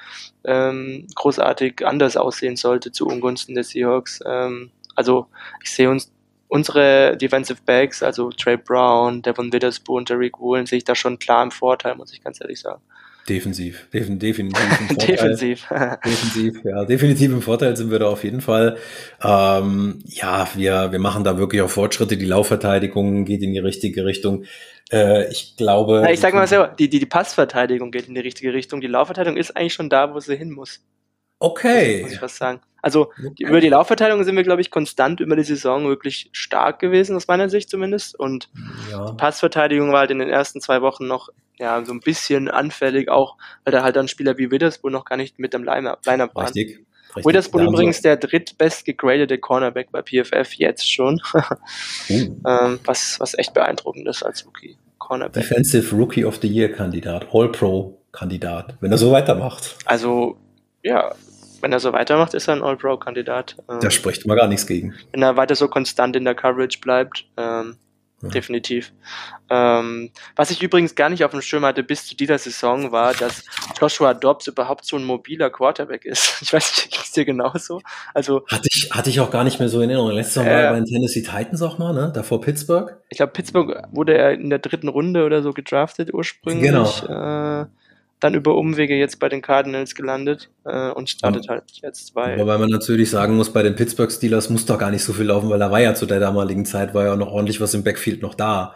[0.45, 4.21] ähm, großartig anders aussehen sollte zu Ungunsten der Seahawks.
[4.25, 5.27] Ähm, also
[5.63, 6.13] ich sehe uns
[6.49, 11.43] unsere Defensive Backs, also Trey Brown, Devon Witherspoon, Derek Woolen, sehe ich da schon klar
[11.43, 12.83] im Vorteil, muss ich ganz ehrlich sagen.
[13.31, 14.89] Defensiv, Defin, definitiv.
[15.07, 15.69] defensiv.
[16.05, 18.77] defensiv, ja, definitiv im Vorteil sind wir da auf jeden Fall.
[19.23, 22.17] Ähm, ja, wir, wir machen da wirklich auch Fortschritte.
[22.17, 24.47] Die Laufverteidigung geht in die richtige Richtung.
[24.91, 26.03] Äh, ich glaube.
[26.05, 28.81] Ja, ich sage mal so, die, die, die Passverteidigung geht in die richtige Richtung.
[28.81, 30.81] Die Laufverteidigung ist eigentlich schon da, wo sie hin muss.
[31.41, 32.03] Okay.
[32.03, 32.61] Muss ich was sagen.
[32.83, 33.45] Also okay.
[33.45, 37.27] über die Laufverteilung sind wir, glaube ich, konstant über die Saison wirklich stark gewesen, aus
[37.27, 38.19] meiner Sicht zumindest.
[38.19, 38.49] Und
[38.91, 39.07] ja.
[39.07, 43.11] die Passverteidigung war halt in den ersten zwei Wochen noch ja so ein bisschen anfällig,
[43.11, 46.21] auch weil da halt dann Spieler wie Witherspoon noch gar nicht mit dem Line-Up waren.
[46.21, 46.85] Richtig.
[47.17, 47.27] Richtig.
[47.27, 51.21] Witherspoon übrigens der drittbest gegradete Cornerback bei PFF jetzt schon.
[52.09, 54.77] ähm, was, was echt beeindruckend ist als Rookie.
[54.99, 55.43] Cornerback.
[55.43, 59.77] Defensive Rookie of the Year Kandidat, All-Pro Kandidat, wenn er so weitermacht.
[59.87, 60.37] Also,
[60.85, 61.13] ja,
[61.61, 63.57] wenn er so weitermacht, ist er ein All-Pro-Kandidat.
[63.69, 64.95] Ähm, da spricht man gar nichts gegen.
[65.13, 67.77] Wenn er weiter so konstant in der Coverage bleibt, ähm,
[68.23, 68.29] ja.
[68.29, 68.93] definitiv.
[69.49, 73.15] Ähm, was ich übrigens gar nicht auf dem Schirm hatte bis zu dieser Saison war,
[73.15, 73.45] dass
[73.81, 76.39] Joshua Dobbs überhaupt so ein mobiler Quarterback ist.
[76.43, 77.81] Ich weiß nicht, ging es dir genauso?
[78.15, 80.13] Also, hatte, ich, hatte ich auch gar nicht mehr so in Erinnerung.
[80.13, 82.11] Letztes Mal äh, bei den Tennessee Titans auch mal, ne?
[82.15, 82.97] Davor Pittsburgh.
[83.09, 86.71] Ich glaube, Pittsburgh wurde er in der dritten Runde oder so gedraftet ursprünglich.
[86.71, 87.63] Genau.
[87.63, 87.67] Äh,
[88.21, 91.55] dann über Umwege jetzt bei den Cardinals gelandet äh, und startet ja.
[91.55, 92.39] halt jetzt bei.
[92.39, 95.27] Wobei man natürlich sagen muss, bei den Pittsburgh Steelers muss doch gar nicht so viel
[95.27, 97.83] laufen, weil da war ja zu der damaligen Zeit war ja noch ordentlich was im
[97.83, 98.75] Backfield noch da.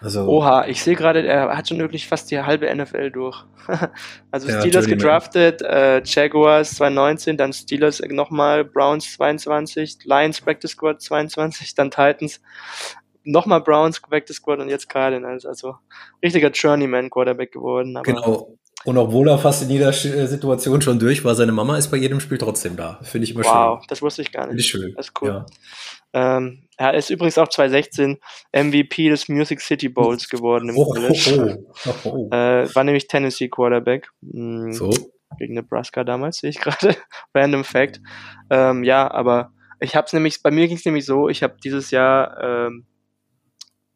[0.00, 3.44] Also, Oha, ich sehe gerade, er hat schon wirklich fast die halbe NFL durch.
[4.30, 11.02] also ja, Steelers gedraftet, äh, Jaguars 2019, dann Steelers nochmal, Browns 22, Lions Practice Squad
[11.02, 12.40] 22, dann Titans,
[13.24, 15.44] nochmal Browns Practice Squad und jetzt Cardinals.
[15.44, 15.76] Also
[16.22, 17.98] richtiger Journeyman Quarterback geworden.
[18.04, 18.56] genau.
[18.84, 21.96] Und obwohl er fast in jeder äh, Situation schon durch war, seine Mama ist bei
[21.96, 23.00] jedem Spiel trotzdem da.
[23.02, 23.60] Finde ich immer wow, schön.
[23.60, 24.50] Wow, das wusste ich gar nicht.
[24.50, 24.94] Finde ich schön.
[24.96, 25.28] Das ist cool.
[25.28, 25.46] Ja.
[26.12, 28.18] Ähm, er ist übrigens auch 2016
[28.52, 31.58] MVP des Music City Bowls geworden im oh, College.
[31.86, 32.28] Oh, oh.
[32.32, 34.08] Äh, war nämlich Tennessee Quarterback.
[34.20, 34.90] Mhm, so.
[35.38, 36.96] Gegen Nebraska damals, sehe ich gerade.
[37.34, 38.00] Random Fact.
[38.48, 41.56] Ähm, ja, aber ich habe es nämlich, bei mir ging es nämlich so, ich habe
[41.62, 42.86] dieses Jahr ähm,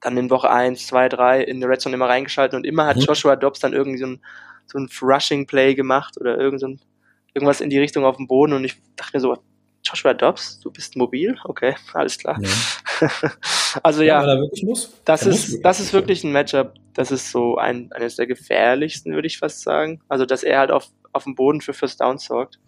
[0.00, 2.96] dann in Woche 1, 2, 3 in der Red Zone immer reingeschaltet und immer hat
[2.96, 3.02] mhm.
[3.02, 4.22] Joshua Dobbs dann irgendwie so ein
[4.72, 6.80] so ein Rushing Play gemacht oder irgend so ein,
[7.34, 9.36] irgendwas in die Richtung auf dem Boden und ich dachte mir so,
[9.84, 11.36] Joshua Dobbs, du bist mobil?
[11.44, 12.38] Okay, alles klar.
[12.40, 13.10] Ja.
[13.82, 14.40] also ja, ja
[15.04, 19.26] das ist, das ist wirklich ein Matchup, das ist so ein, eines der gefährlichsten, würde
[19.26, 20.00] ich fast sagen.
[20.08, 22.58] Also, dass er halt auf, auf dem Boden für First Down sorgt.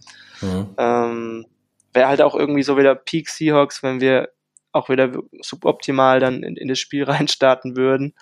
[0.41, 0.69] Mhm.
[0.77, 1.47] Ähm,
[1.93, 4.31] Wäre halt auch irgendwie so wieder Peak Seahawks, wenn wir
[4.75, 8.15] auch wieder suboptimal dann in, in das Spiel reinstarten würden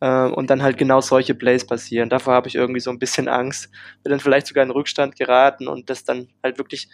[0.00, 2.08] äh, und dann halt genau solche Plays passieren.
[2.08, 3.70] Davor habe ich irgendwie so ein bisschen Angst,
[4.02, 6.88] wir dann vielleicht sogar in Rückstand geraten und das dann halt wirklich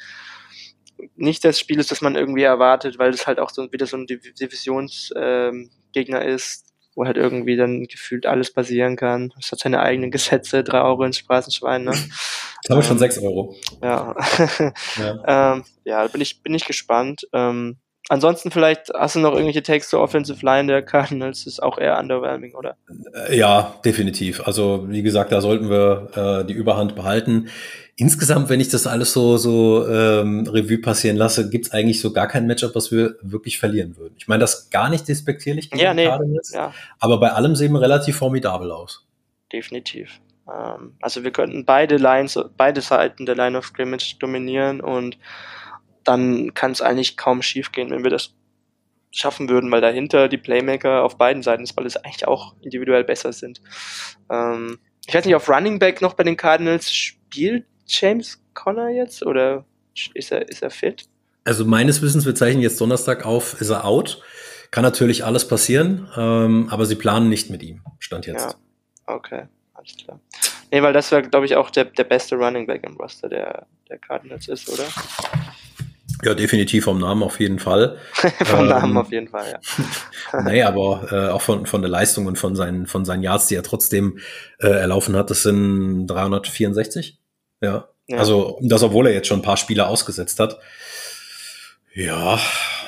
[1.16, 3.96] nicht das Spiel ist, das man irgendwie erwartet, weil es halt auch so wieder so
[3.96, 9.32] ein Divisionsgegner ähm, ist, wo halt irgendwie dann gefühlt alles passieren kann.
[9.38, 11.90] Es hat seine eigenen Gesetze, drei Euro ins Straßenschwein, ne?
[11.90, 13.56] Jetzt haben wir schon ähm, sechs Euro.
[13.82, 14.14] Ja.
[14.96, 15.54] ja.
[15.54, 17.26] ähm, ja, bin ich, bin ich gespannt.
[17.32, 17.78] Ähm,
[18.10, 21.98] Ansonsten vielleicht hast du noch irgendwelche Takes zur Offensive Line der Cardinals, ist auch eher
[21.98, 22.76] underwhelming, oder?
[23.28, 24.46] Äh, ja, definitiv.
[24.46, 27.48] Also wie gesagt, da sollten wir äh, die Überhand behalten.
[27.96, 32.28] Insgesamt, wenn ich das alles so so ähm, Revue passieren lasse, gibt's eigentlich so gar
[32.28, 34.14] kein Matchup, was wir wirklich verlieren würden.
[34.18, 36.74] Ich meine das gar nicht despektierlich gegen ja, nee, Cardinals, ja.
[36.98, 39.06] aber bei allem sehen wir relativ formidabel aus.
[39.50, 40.20] Definitiv.
[40.46, 45.16] Ähm, also wir könnten beide Lines, beide Seiten der Line of Scrimmage dominieren und
[46.04, 48.34] dann kann es eigentlich kaum schiefgehen, wenn wir das
[49.10, 53.32] schaffen würden, weil dahinter die Playmaker auf beiden Seiten des Balles eigentlich auch individuell besser
[53.32, 53.60] sind.
[54.30, 59.24] Ähm, ich weiß nicht, auf Running Back noch bei den Cardinals spielt James Conner jetzt
[59.24, 59.64] oder
[60.14, 61.06] ist er, ist er fit?
[61.44, 64.22] Also meines Wissens, wir zeichnen jetzt Donnerstag auf, ist er out.
[64.70, 68.56] Kann natürlich alles passieren, ähm, aber sie planen nicht mit ihm, stand jetzt.
[69.06, 69.42] Ja, okay,
[69.74, 70.18] alles klar.
[70.72, 73.66] Nee, weil das wäre, glaube ich, auch der, der beste Running Back im Roster der,
[73.88, 74.84] der Cardinals ist, oder?
[76.22, 77.98] Ja, definitiv vom Namen auf jeden Fall.
[78.44, 80.42] vom ähm, Namen auf jeden Fall, ja.
[80.42, 83.56] nee, aber äh, auch von, von der Leistung und von seinen, von seinen Yards, die
[83.56, 84.18] er trotzdem
[84.60, 87.18] äh, erlaufen hat, das sind 364.
[87.60, 87.88] Ja.
[88.06, 88.18] ja.
[88.18, 90.58] Also, das, obwohl er jetzt schon ein paar Spiele ausgesetzt hat.
[91.94, 92.38] Ja,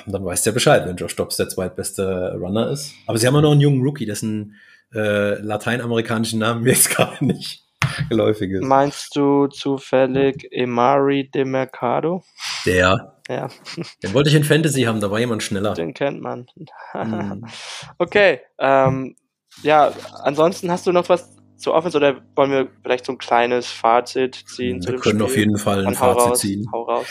[0.06, 2.92] dann weiß der Bescheid, wenn Josh Dobbs der zweitbeste Runner ist.
[3.06, 4.56] Aber sie haben ja noch einen jungen Rookie, dessen
[4.94, 7.65] äh, lateinamerikanischen Namen mir jetzt gerade nicht
[8.08, 8.64] geläufig ist.
[8.64, 12.22] Meinst du zufällig Emari de Mercado?
[12.64, 13.16] Der.
[13.28, 13.48] Ja.
[14.02, 15.74] Den wollte ich in Fantasy haben, da war jemand schneller.
[15.74, 16.46] Den kennt man.
[16.92, 17.44] Hm.
[17.98, 18.40] okay.
[18.58, 19.16] Ähm,
[19.62, 23.66] ja, ansonsten hast du noch was zu Offense oder wollen wir vielleicht so ein kleines
[23.66, 24.84] Fazit ziehen?
[24.86, 25.22] Wir können Spiel?
[25.22, 26.68] auf jeden Fall ein Dann Fazit raus, ziehen.
[26.72, 27.06] Hau raus.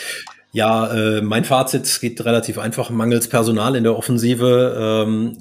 [0.51, 2.89] Ja, äh, mein Fazit geht relativ einfach.
[2.89, 5.03] Mangels Personal in der Offensive.
[5.05, 5.37] Ähm,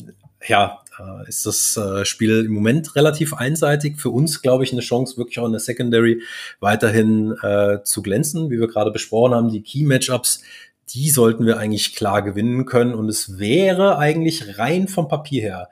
[0.46, 3.98] ja, äh, ist das äh, Spiel im Moment relativ einseitig.
[3.98, 6.22] Für uns, glaube ich, eine Chance, wirklich auch in der Secondary
[6.60, 8.50] weiterhin äh, zu glänzen.
[8.50, 10.42] Wie wir gerade besprochen haben, die Key-Matchups,
[10.90, 12.94] die sollten wir eigentlich klar gewinnen können.
[12.94, 15.68] Und es wäre eigentlich rein vom Papier her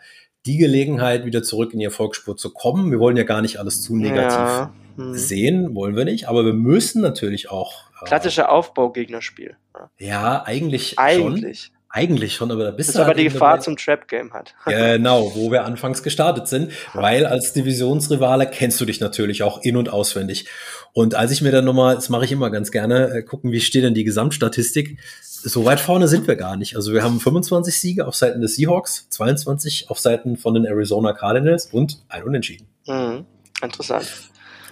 [0.47, 2.91] die Gelegenheit, wieder zurück in die Erfolgsspur zu kommen.
[2.91, 4.73] Wir wollen ja gar nicht alles zu negativ ja.
[4.97, 5.15] hm.
[5.15, 6.29] sehen, wollen wir nicht.
[6.29, 7.91] Aber wir müssen natürlich auch.
[8.03, 9.57] Äh, Klassische Aufbaugegnerspiel.
[9.99, 10.99] Ja, eigentlich.
[10.99, 11.65] Eigentlich.
[11.67, 11.82] Schon.
[11.95, 14.55] Eigentlich schon, aber da bist das du aber halt die Gefahr zum Trap-Game hat.
[14.65, 19.77] Genau, wo wir anfangs gestartet sind, weil als Divisionsrivale kennst du dich natürlich auch in-
[19.77, 20.47] und auswendig.
[20.95, 23.61] Und als ich mir dann nochmal, das mache ich immer ganz gerne, äh, gucken, wie
[23.61, 26.77] steht denn die Gesamtstatistik, so weit vorne sind wir gar nicht.
[26.77, 31.13] Also wir haben 25 Siege auf Seiten des Seahawks, 22 auf Seiten von den Arizona
[31.13, 32.69] Cardinals und ein Unentschieden.
[32.87, 33.27] Mhm.
[33.63, 34.31] Interessant.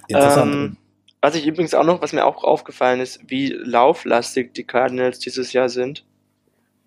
[0.08, 0.54] Interessant.
[0.54, 0.76] Ähm,
[1.20, 5.52] was ich übrigens auch noch, was mir auch aufgefallen ist, wie lauflastig die Cardinals dieses
[5.52, 6.04] Jahr sind.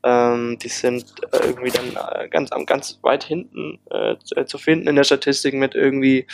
[0.04, 4.58] Ähm, die sind äh, irgendwie dann äh, ganz, ganz weit hinten äh, zu, äh, zu,
[4.58, 6.28] finden in der Statistik mit irgendwie,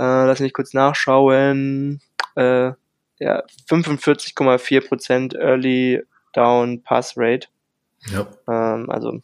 [0.00, 2.00] äh, lass mich kurz nachschauen,
[2.34, 2.72] äh,
[3.20, 7.48] ja, 45,4% Early Down Pass Rate.
[8.12, 8.26] Ja.
[8.48, 9.20] Ähm, also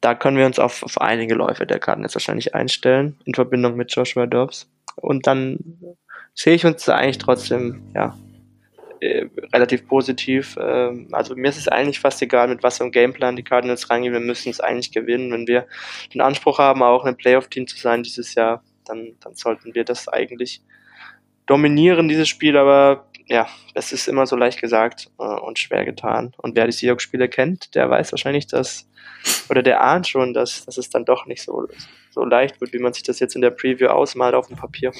[0.00, 3.76] da können wir uns auf, auf einige Läufe der Karten jetzt wahrscheinlich einstellen in Verbindung
[3.76, 4.70] mit Joshua Dobbs.
[4.96, 5.58] Und dann
[6.34, 8.16] sehe ich uns da eigentlich trotzdem, ja,
[9.00, 10.56] äh, relativ positiv.
[10.60, 14.12] Ähm, also mir ist es eigentlich fast egal, mit was einem Gameplan die Cardinals reingehen.
[14.12, 15.32] Wir müssen es eigentlich gewinnen.
[15.32, 15.66] Wenn wir
[16.14, 20.08] den Anspruch haben, auch ein Playoff-Team zu sein dieses Jahr, dann, dann sollten wir das
[20.08, 20.62] eigentlich
[21.46, 22.56] dominieren, dieses Spiel.
[22.56, 26.32] Aber ja, es ist immer so leicht gesagt äh, und schwer getan.
[26.38, 28.88] Und wer die Seahawks-Spiele kennt, der weiß wahrscheinlich, dass,
[29.50, 31.68] oder der ahnt schon, dass, dass es dann doch nicht so,
[32.10, 34.92] so leicht wird, wie man sich das jetzt in der Preview ausmalt auf dem Papier.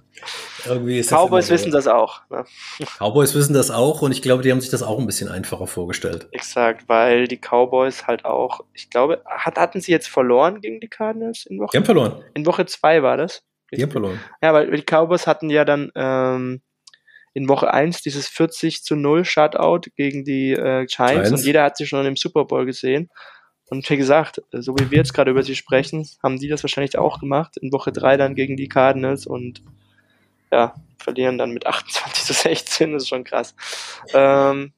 [0.66, 2.20] Irgendwie ist Cowboys wissen das auch.
[2.28, 2.44] Ne?
[2.98, 5.66] Cowboys wissen das auch und ich glaube, die haben sich das auch ein bisschen einfacher
[5.66, 6.28] vorgestellt.
[6.32, 10.88] Exakt, weil die Cowboys halt auch, ich glaube, hat, hatten sie jetzt verloren gegen die
[10.88, 11.70] Cardinals in Woche?
[11.72, 12.22] Die haben verloren.
[12.34, 13.42] In Woche zwei war das.
[13.74, 14.20] Die haben verloren.
[14.42, 16.60] Ja, weil die Cowboys hatten ja dann ähm,
[17.34, 21.64] in Woche 1 dieses 40 zu 0 Shutout gegen die äh, Giants, Giants und jeder
[21.64, 23.10] hat sie schon im Super Bowl gesehen.
[23.66, 26.98] Und wie gesagt, so wie wir jetzt gerade über sie sprechen, haben die das wahrscheinlich
[26.98, 27.56] auch gemacht.
[27.56, 29.62] In Woche 3 dann gegen die Cardinals und
[30.50, 33.54] ja, verlieren dann mit 28 zu 16, das ist schon krass.
[34.12, 34.72] Ähm,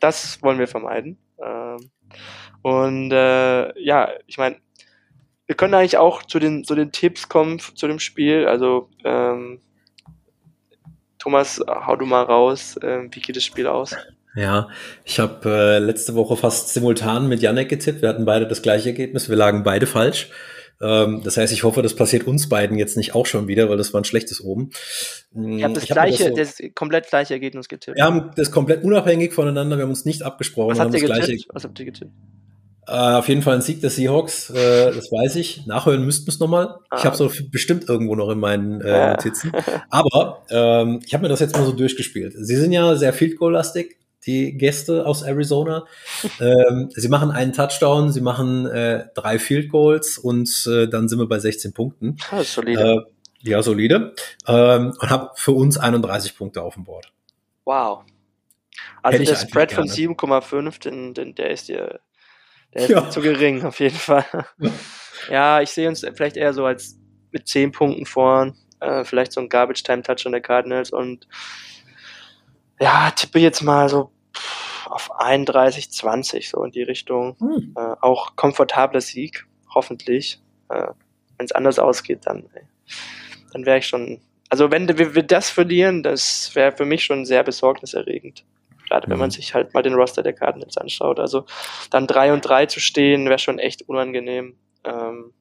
[0.00, 1.18] das wollen wir vermeiden.
[1.42, 1.90] Ähm,
[2.62, 4.58] und äh, ja, ich meine,
[5.46, 8.46] wir können eigentlich auch zu den, zu den Tipps kommen zu dem Spiel.
[8.46, 9.60] Also ähm,
[11.20, 13.94] Thomas, hau du mal raus, äh, wie geht das Spiel aus?
[14.34, 14.68] Ja,
[15.04, 18.02] ich habe äh, letzte Woche fast simultan mit Janek getippt.
[18.02, 19.28] Wir hatten beide das gleiche Ergebnis.
[19.28, 20.30] Wir lagen beide falsch.
[20.80, 23.76] Ähm, das heißt, ich hoffe, das passiert uns beiden jetzt nicht auch schon wieder, weil
[23.76, 24.70] das war ein schlechtes oben.
[25.32, 27.96] Wir haben das, ich gleiche, hab das, so, das komplett gleiche Ergebnis getippt.
[27.96, 29.76] Wir haben das komplett unabhängig voneinander.
[29.76, 30.70] Wir haben uns nicht abgesprochen.
[30.70, 31.26] Was habt ihr getippt?
[31.26, 32.12] Gleiche, Was habt ihr getippt?
[32.88, 35.66] Uh, auf jeden Fall ein Sieg der Seahawks, uh, das weiß ich.
[35.66, 36.78] Nachhören müssten wir es nochmal.
[36.88, 36.96] Ah.
[36.98, 39.52] Ich habe so bestimmt irgendwo noch in meinen äh, Notizen.
[39.90, 42.34] Aber ähm, ich habe mir das jetzt mal so durchgespielt.
[42.36, 45.86] Sie sind ja sehr Field Goal lastig, die Gäste aus Arizona.
[46.40, 51.18] ähm, sie machen einen Touchdown, sie machen äh, drei Field Goals und äh, dann sind
[51.18, 52.16] wir bei 16 Punkten.
[52.40, 53.06] Ist solide.
[53.42, 54.14] Äh, ja, solide.
[54.46, 57.12] Ähm, und habe für uns 31 Punkte auf dem Board.
[57.64, 58.04] Wow.
[59.02, 62.00] Also der Spread von 7,5, den, den, der ist dir
[62.74, 63.10] der ist ja.
[63.10, 64.24] zu gering, auf jeden Fall.
[65.30, 66.98] ja, ich sehe uns vielleicht eher so als
[67.32, 68.56] mit 10 Punkten vorn.
[68.80, 71.28] Äh, vielleicht so ein Garbage-Time-Touch an der Cardinals und
[72.80, 74.10] ja, tippe jetzt mal so
[74.86, 77.36] auf 31, 20, so in die Richtung.
[77.38, 77.74] Hm.
[77.76, 80.40] Äh, auch komfortabler Sieg, hoffentlich.
[80.68, 80.88] Äh,
[81.36, 82.48] wenn es anders ausgeht, dann,
[83.52, 84.20] dann wäre ich schon.
[84.48, 88.44] Also wenn wir, wir das verlieren, das wäre für mich schon sehr besorgniserregend.
[88.90, 89.32] Gerade wenn man mhm.
[89.32, 91.20] sich halt mal den Roster der Cardinals anschaut.
[91.20, 91.44] Also
[91.90, 94.56] dann 3 und 3 zu stehen, wäre schon echt unangenehm.
[94.82, 95.32] Ähm,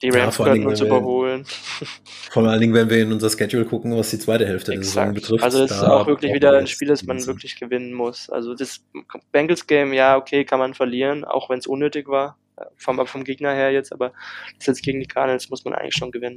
[0.00, 1.44] Die Rams ja, können uns überholen.
[2.30, 5.12] Vor allen Dingen, wenn wir in unser Schedule gucken, was die zweite Hälfte der Saison
[5.12, 5.42] betrifft.
[5.42, 8.30] Also es ist auch wirklich wieder ein Spiel, das man wirklich gewinnen muss.
[8.30, 8.84] Also das
[9.32, 12.38] Bengals-Game, ja, okay, kann man verlieren, auch wenn es unnötig war.
[12.56, 14.12] Äh, vom, vom Gegner her jetzt, aber
[14.58, 16.36] das jetzt gegen die Cardinals muss man eigentlich schon gewinnen.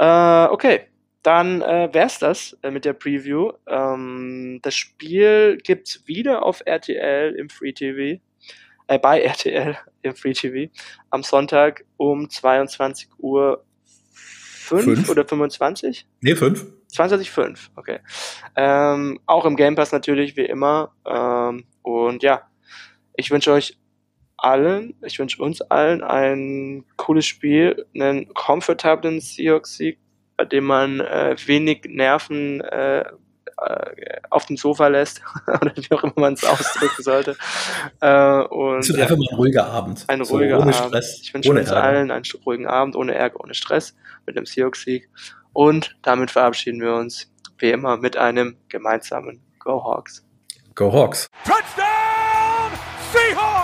[0.00, 0.88] Äh, okay,
[1.24, 3.50] dann äh, wär's das äh, mit der Preview.
[3.66, 8.20] Ähm, das Spiel gibt's wieder auf RTL im Free TV,
[8.86, 10.70] äh, bei RTL im Free TV
[11.10, 13.64] am Sonntag um 22 Uhr
[14.12, 15.08] 5, 5?
[15.08, 16.06] oder 25?
[16.20, 16.66] Nee, 5.
[16.92, 17.98] 22.5, okay.
[18.54, 20.92] Ähm, auch im Game Pass natürlich, wie immer.
[21.06, 22.42] Ähm, und ja,
[23.16, 23.78] ich wünsche euch
[24.36, 29.98] allen, ich wünsche uns allen ein cooles Spiel, einen komfortablen Seahawks-Sieg,
[30.36, 36.02] bei dem man äh, wenig Nerven äh, äh auf dem Sofa lässt oder wie auch
[36.02, 37.36] immer man es ausdrücken sollte.
[38.00, 40.04] Äh, und es wird einfach mal ein ruhiger Abend.
[40.08, 40.88] Ein ruhiger so, ohne Abend.
[40.88, 43.94] Stress, ich wünsche uns allen einen ruhigen Abend, ohne Ärger, ohne Stress,
[44.26, 45.08] mit einem Seahawks-Sieg.
[45.52, 50.24] Und damit verabschieden wir uns, wie immer, mit einem gemeinsamen Go Hawks.
[50.74, 51.28] Go Hawks.
[51.44, 52.72] Touchdown!
[53.12, 53.63] Seahawks!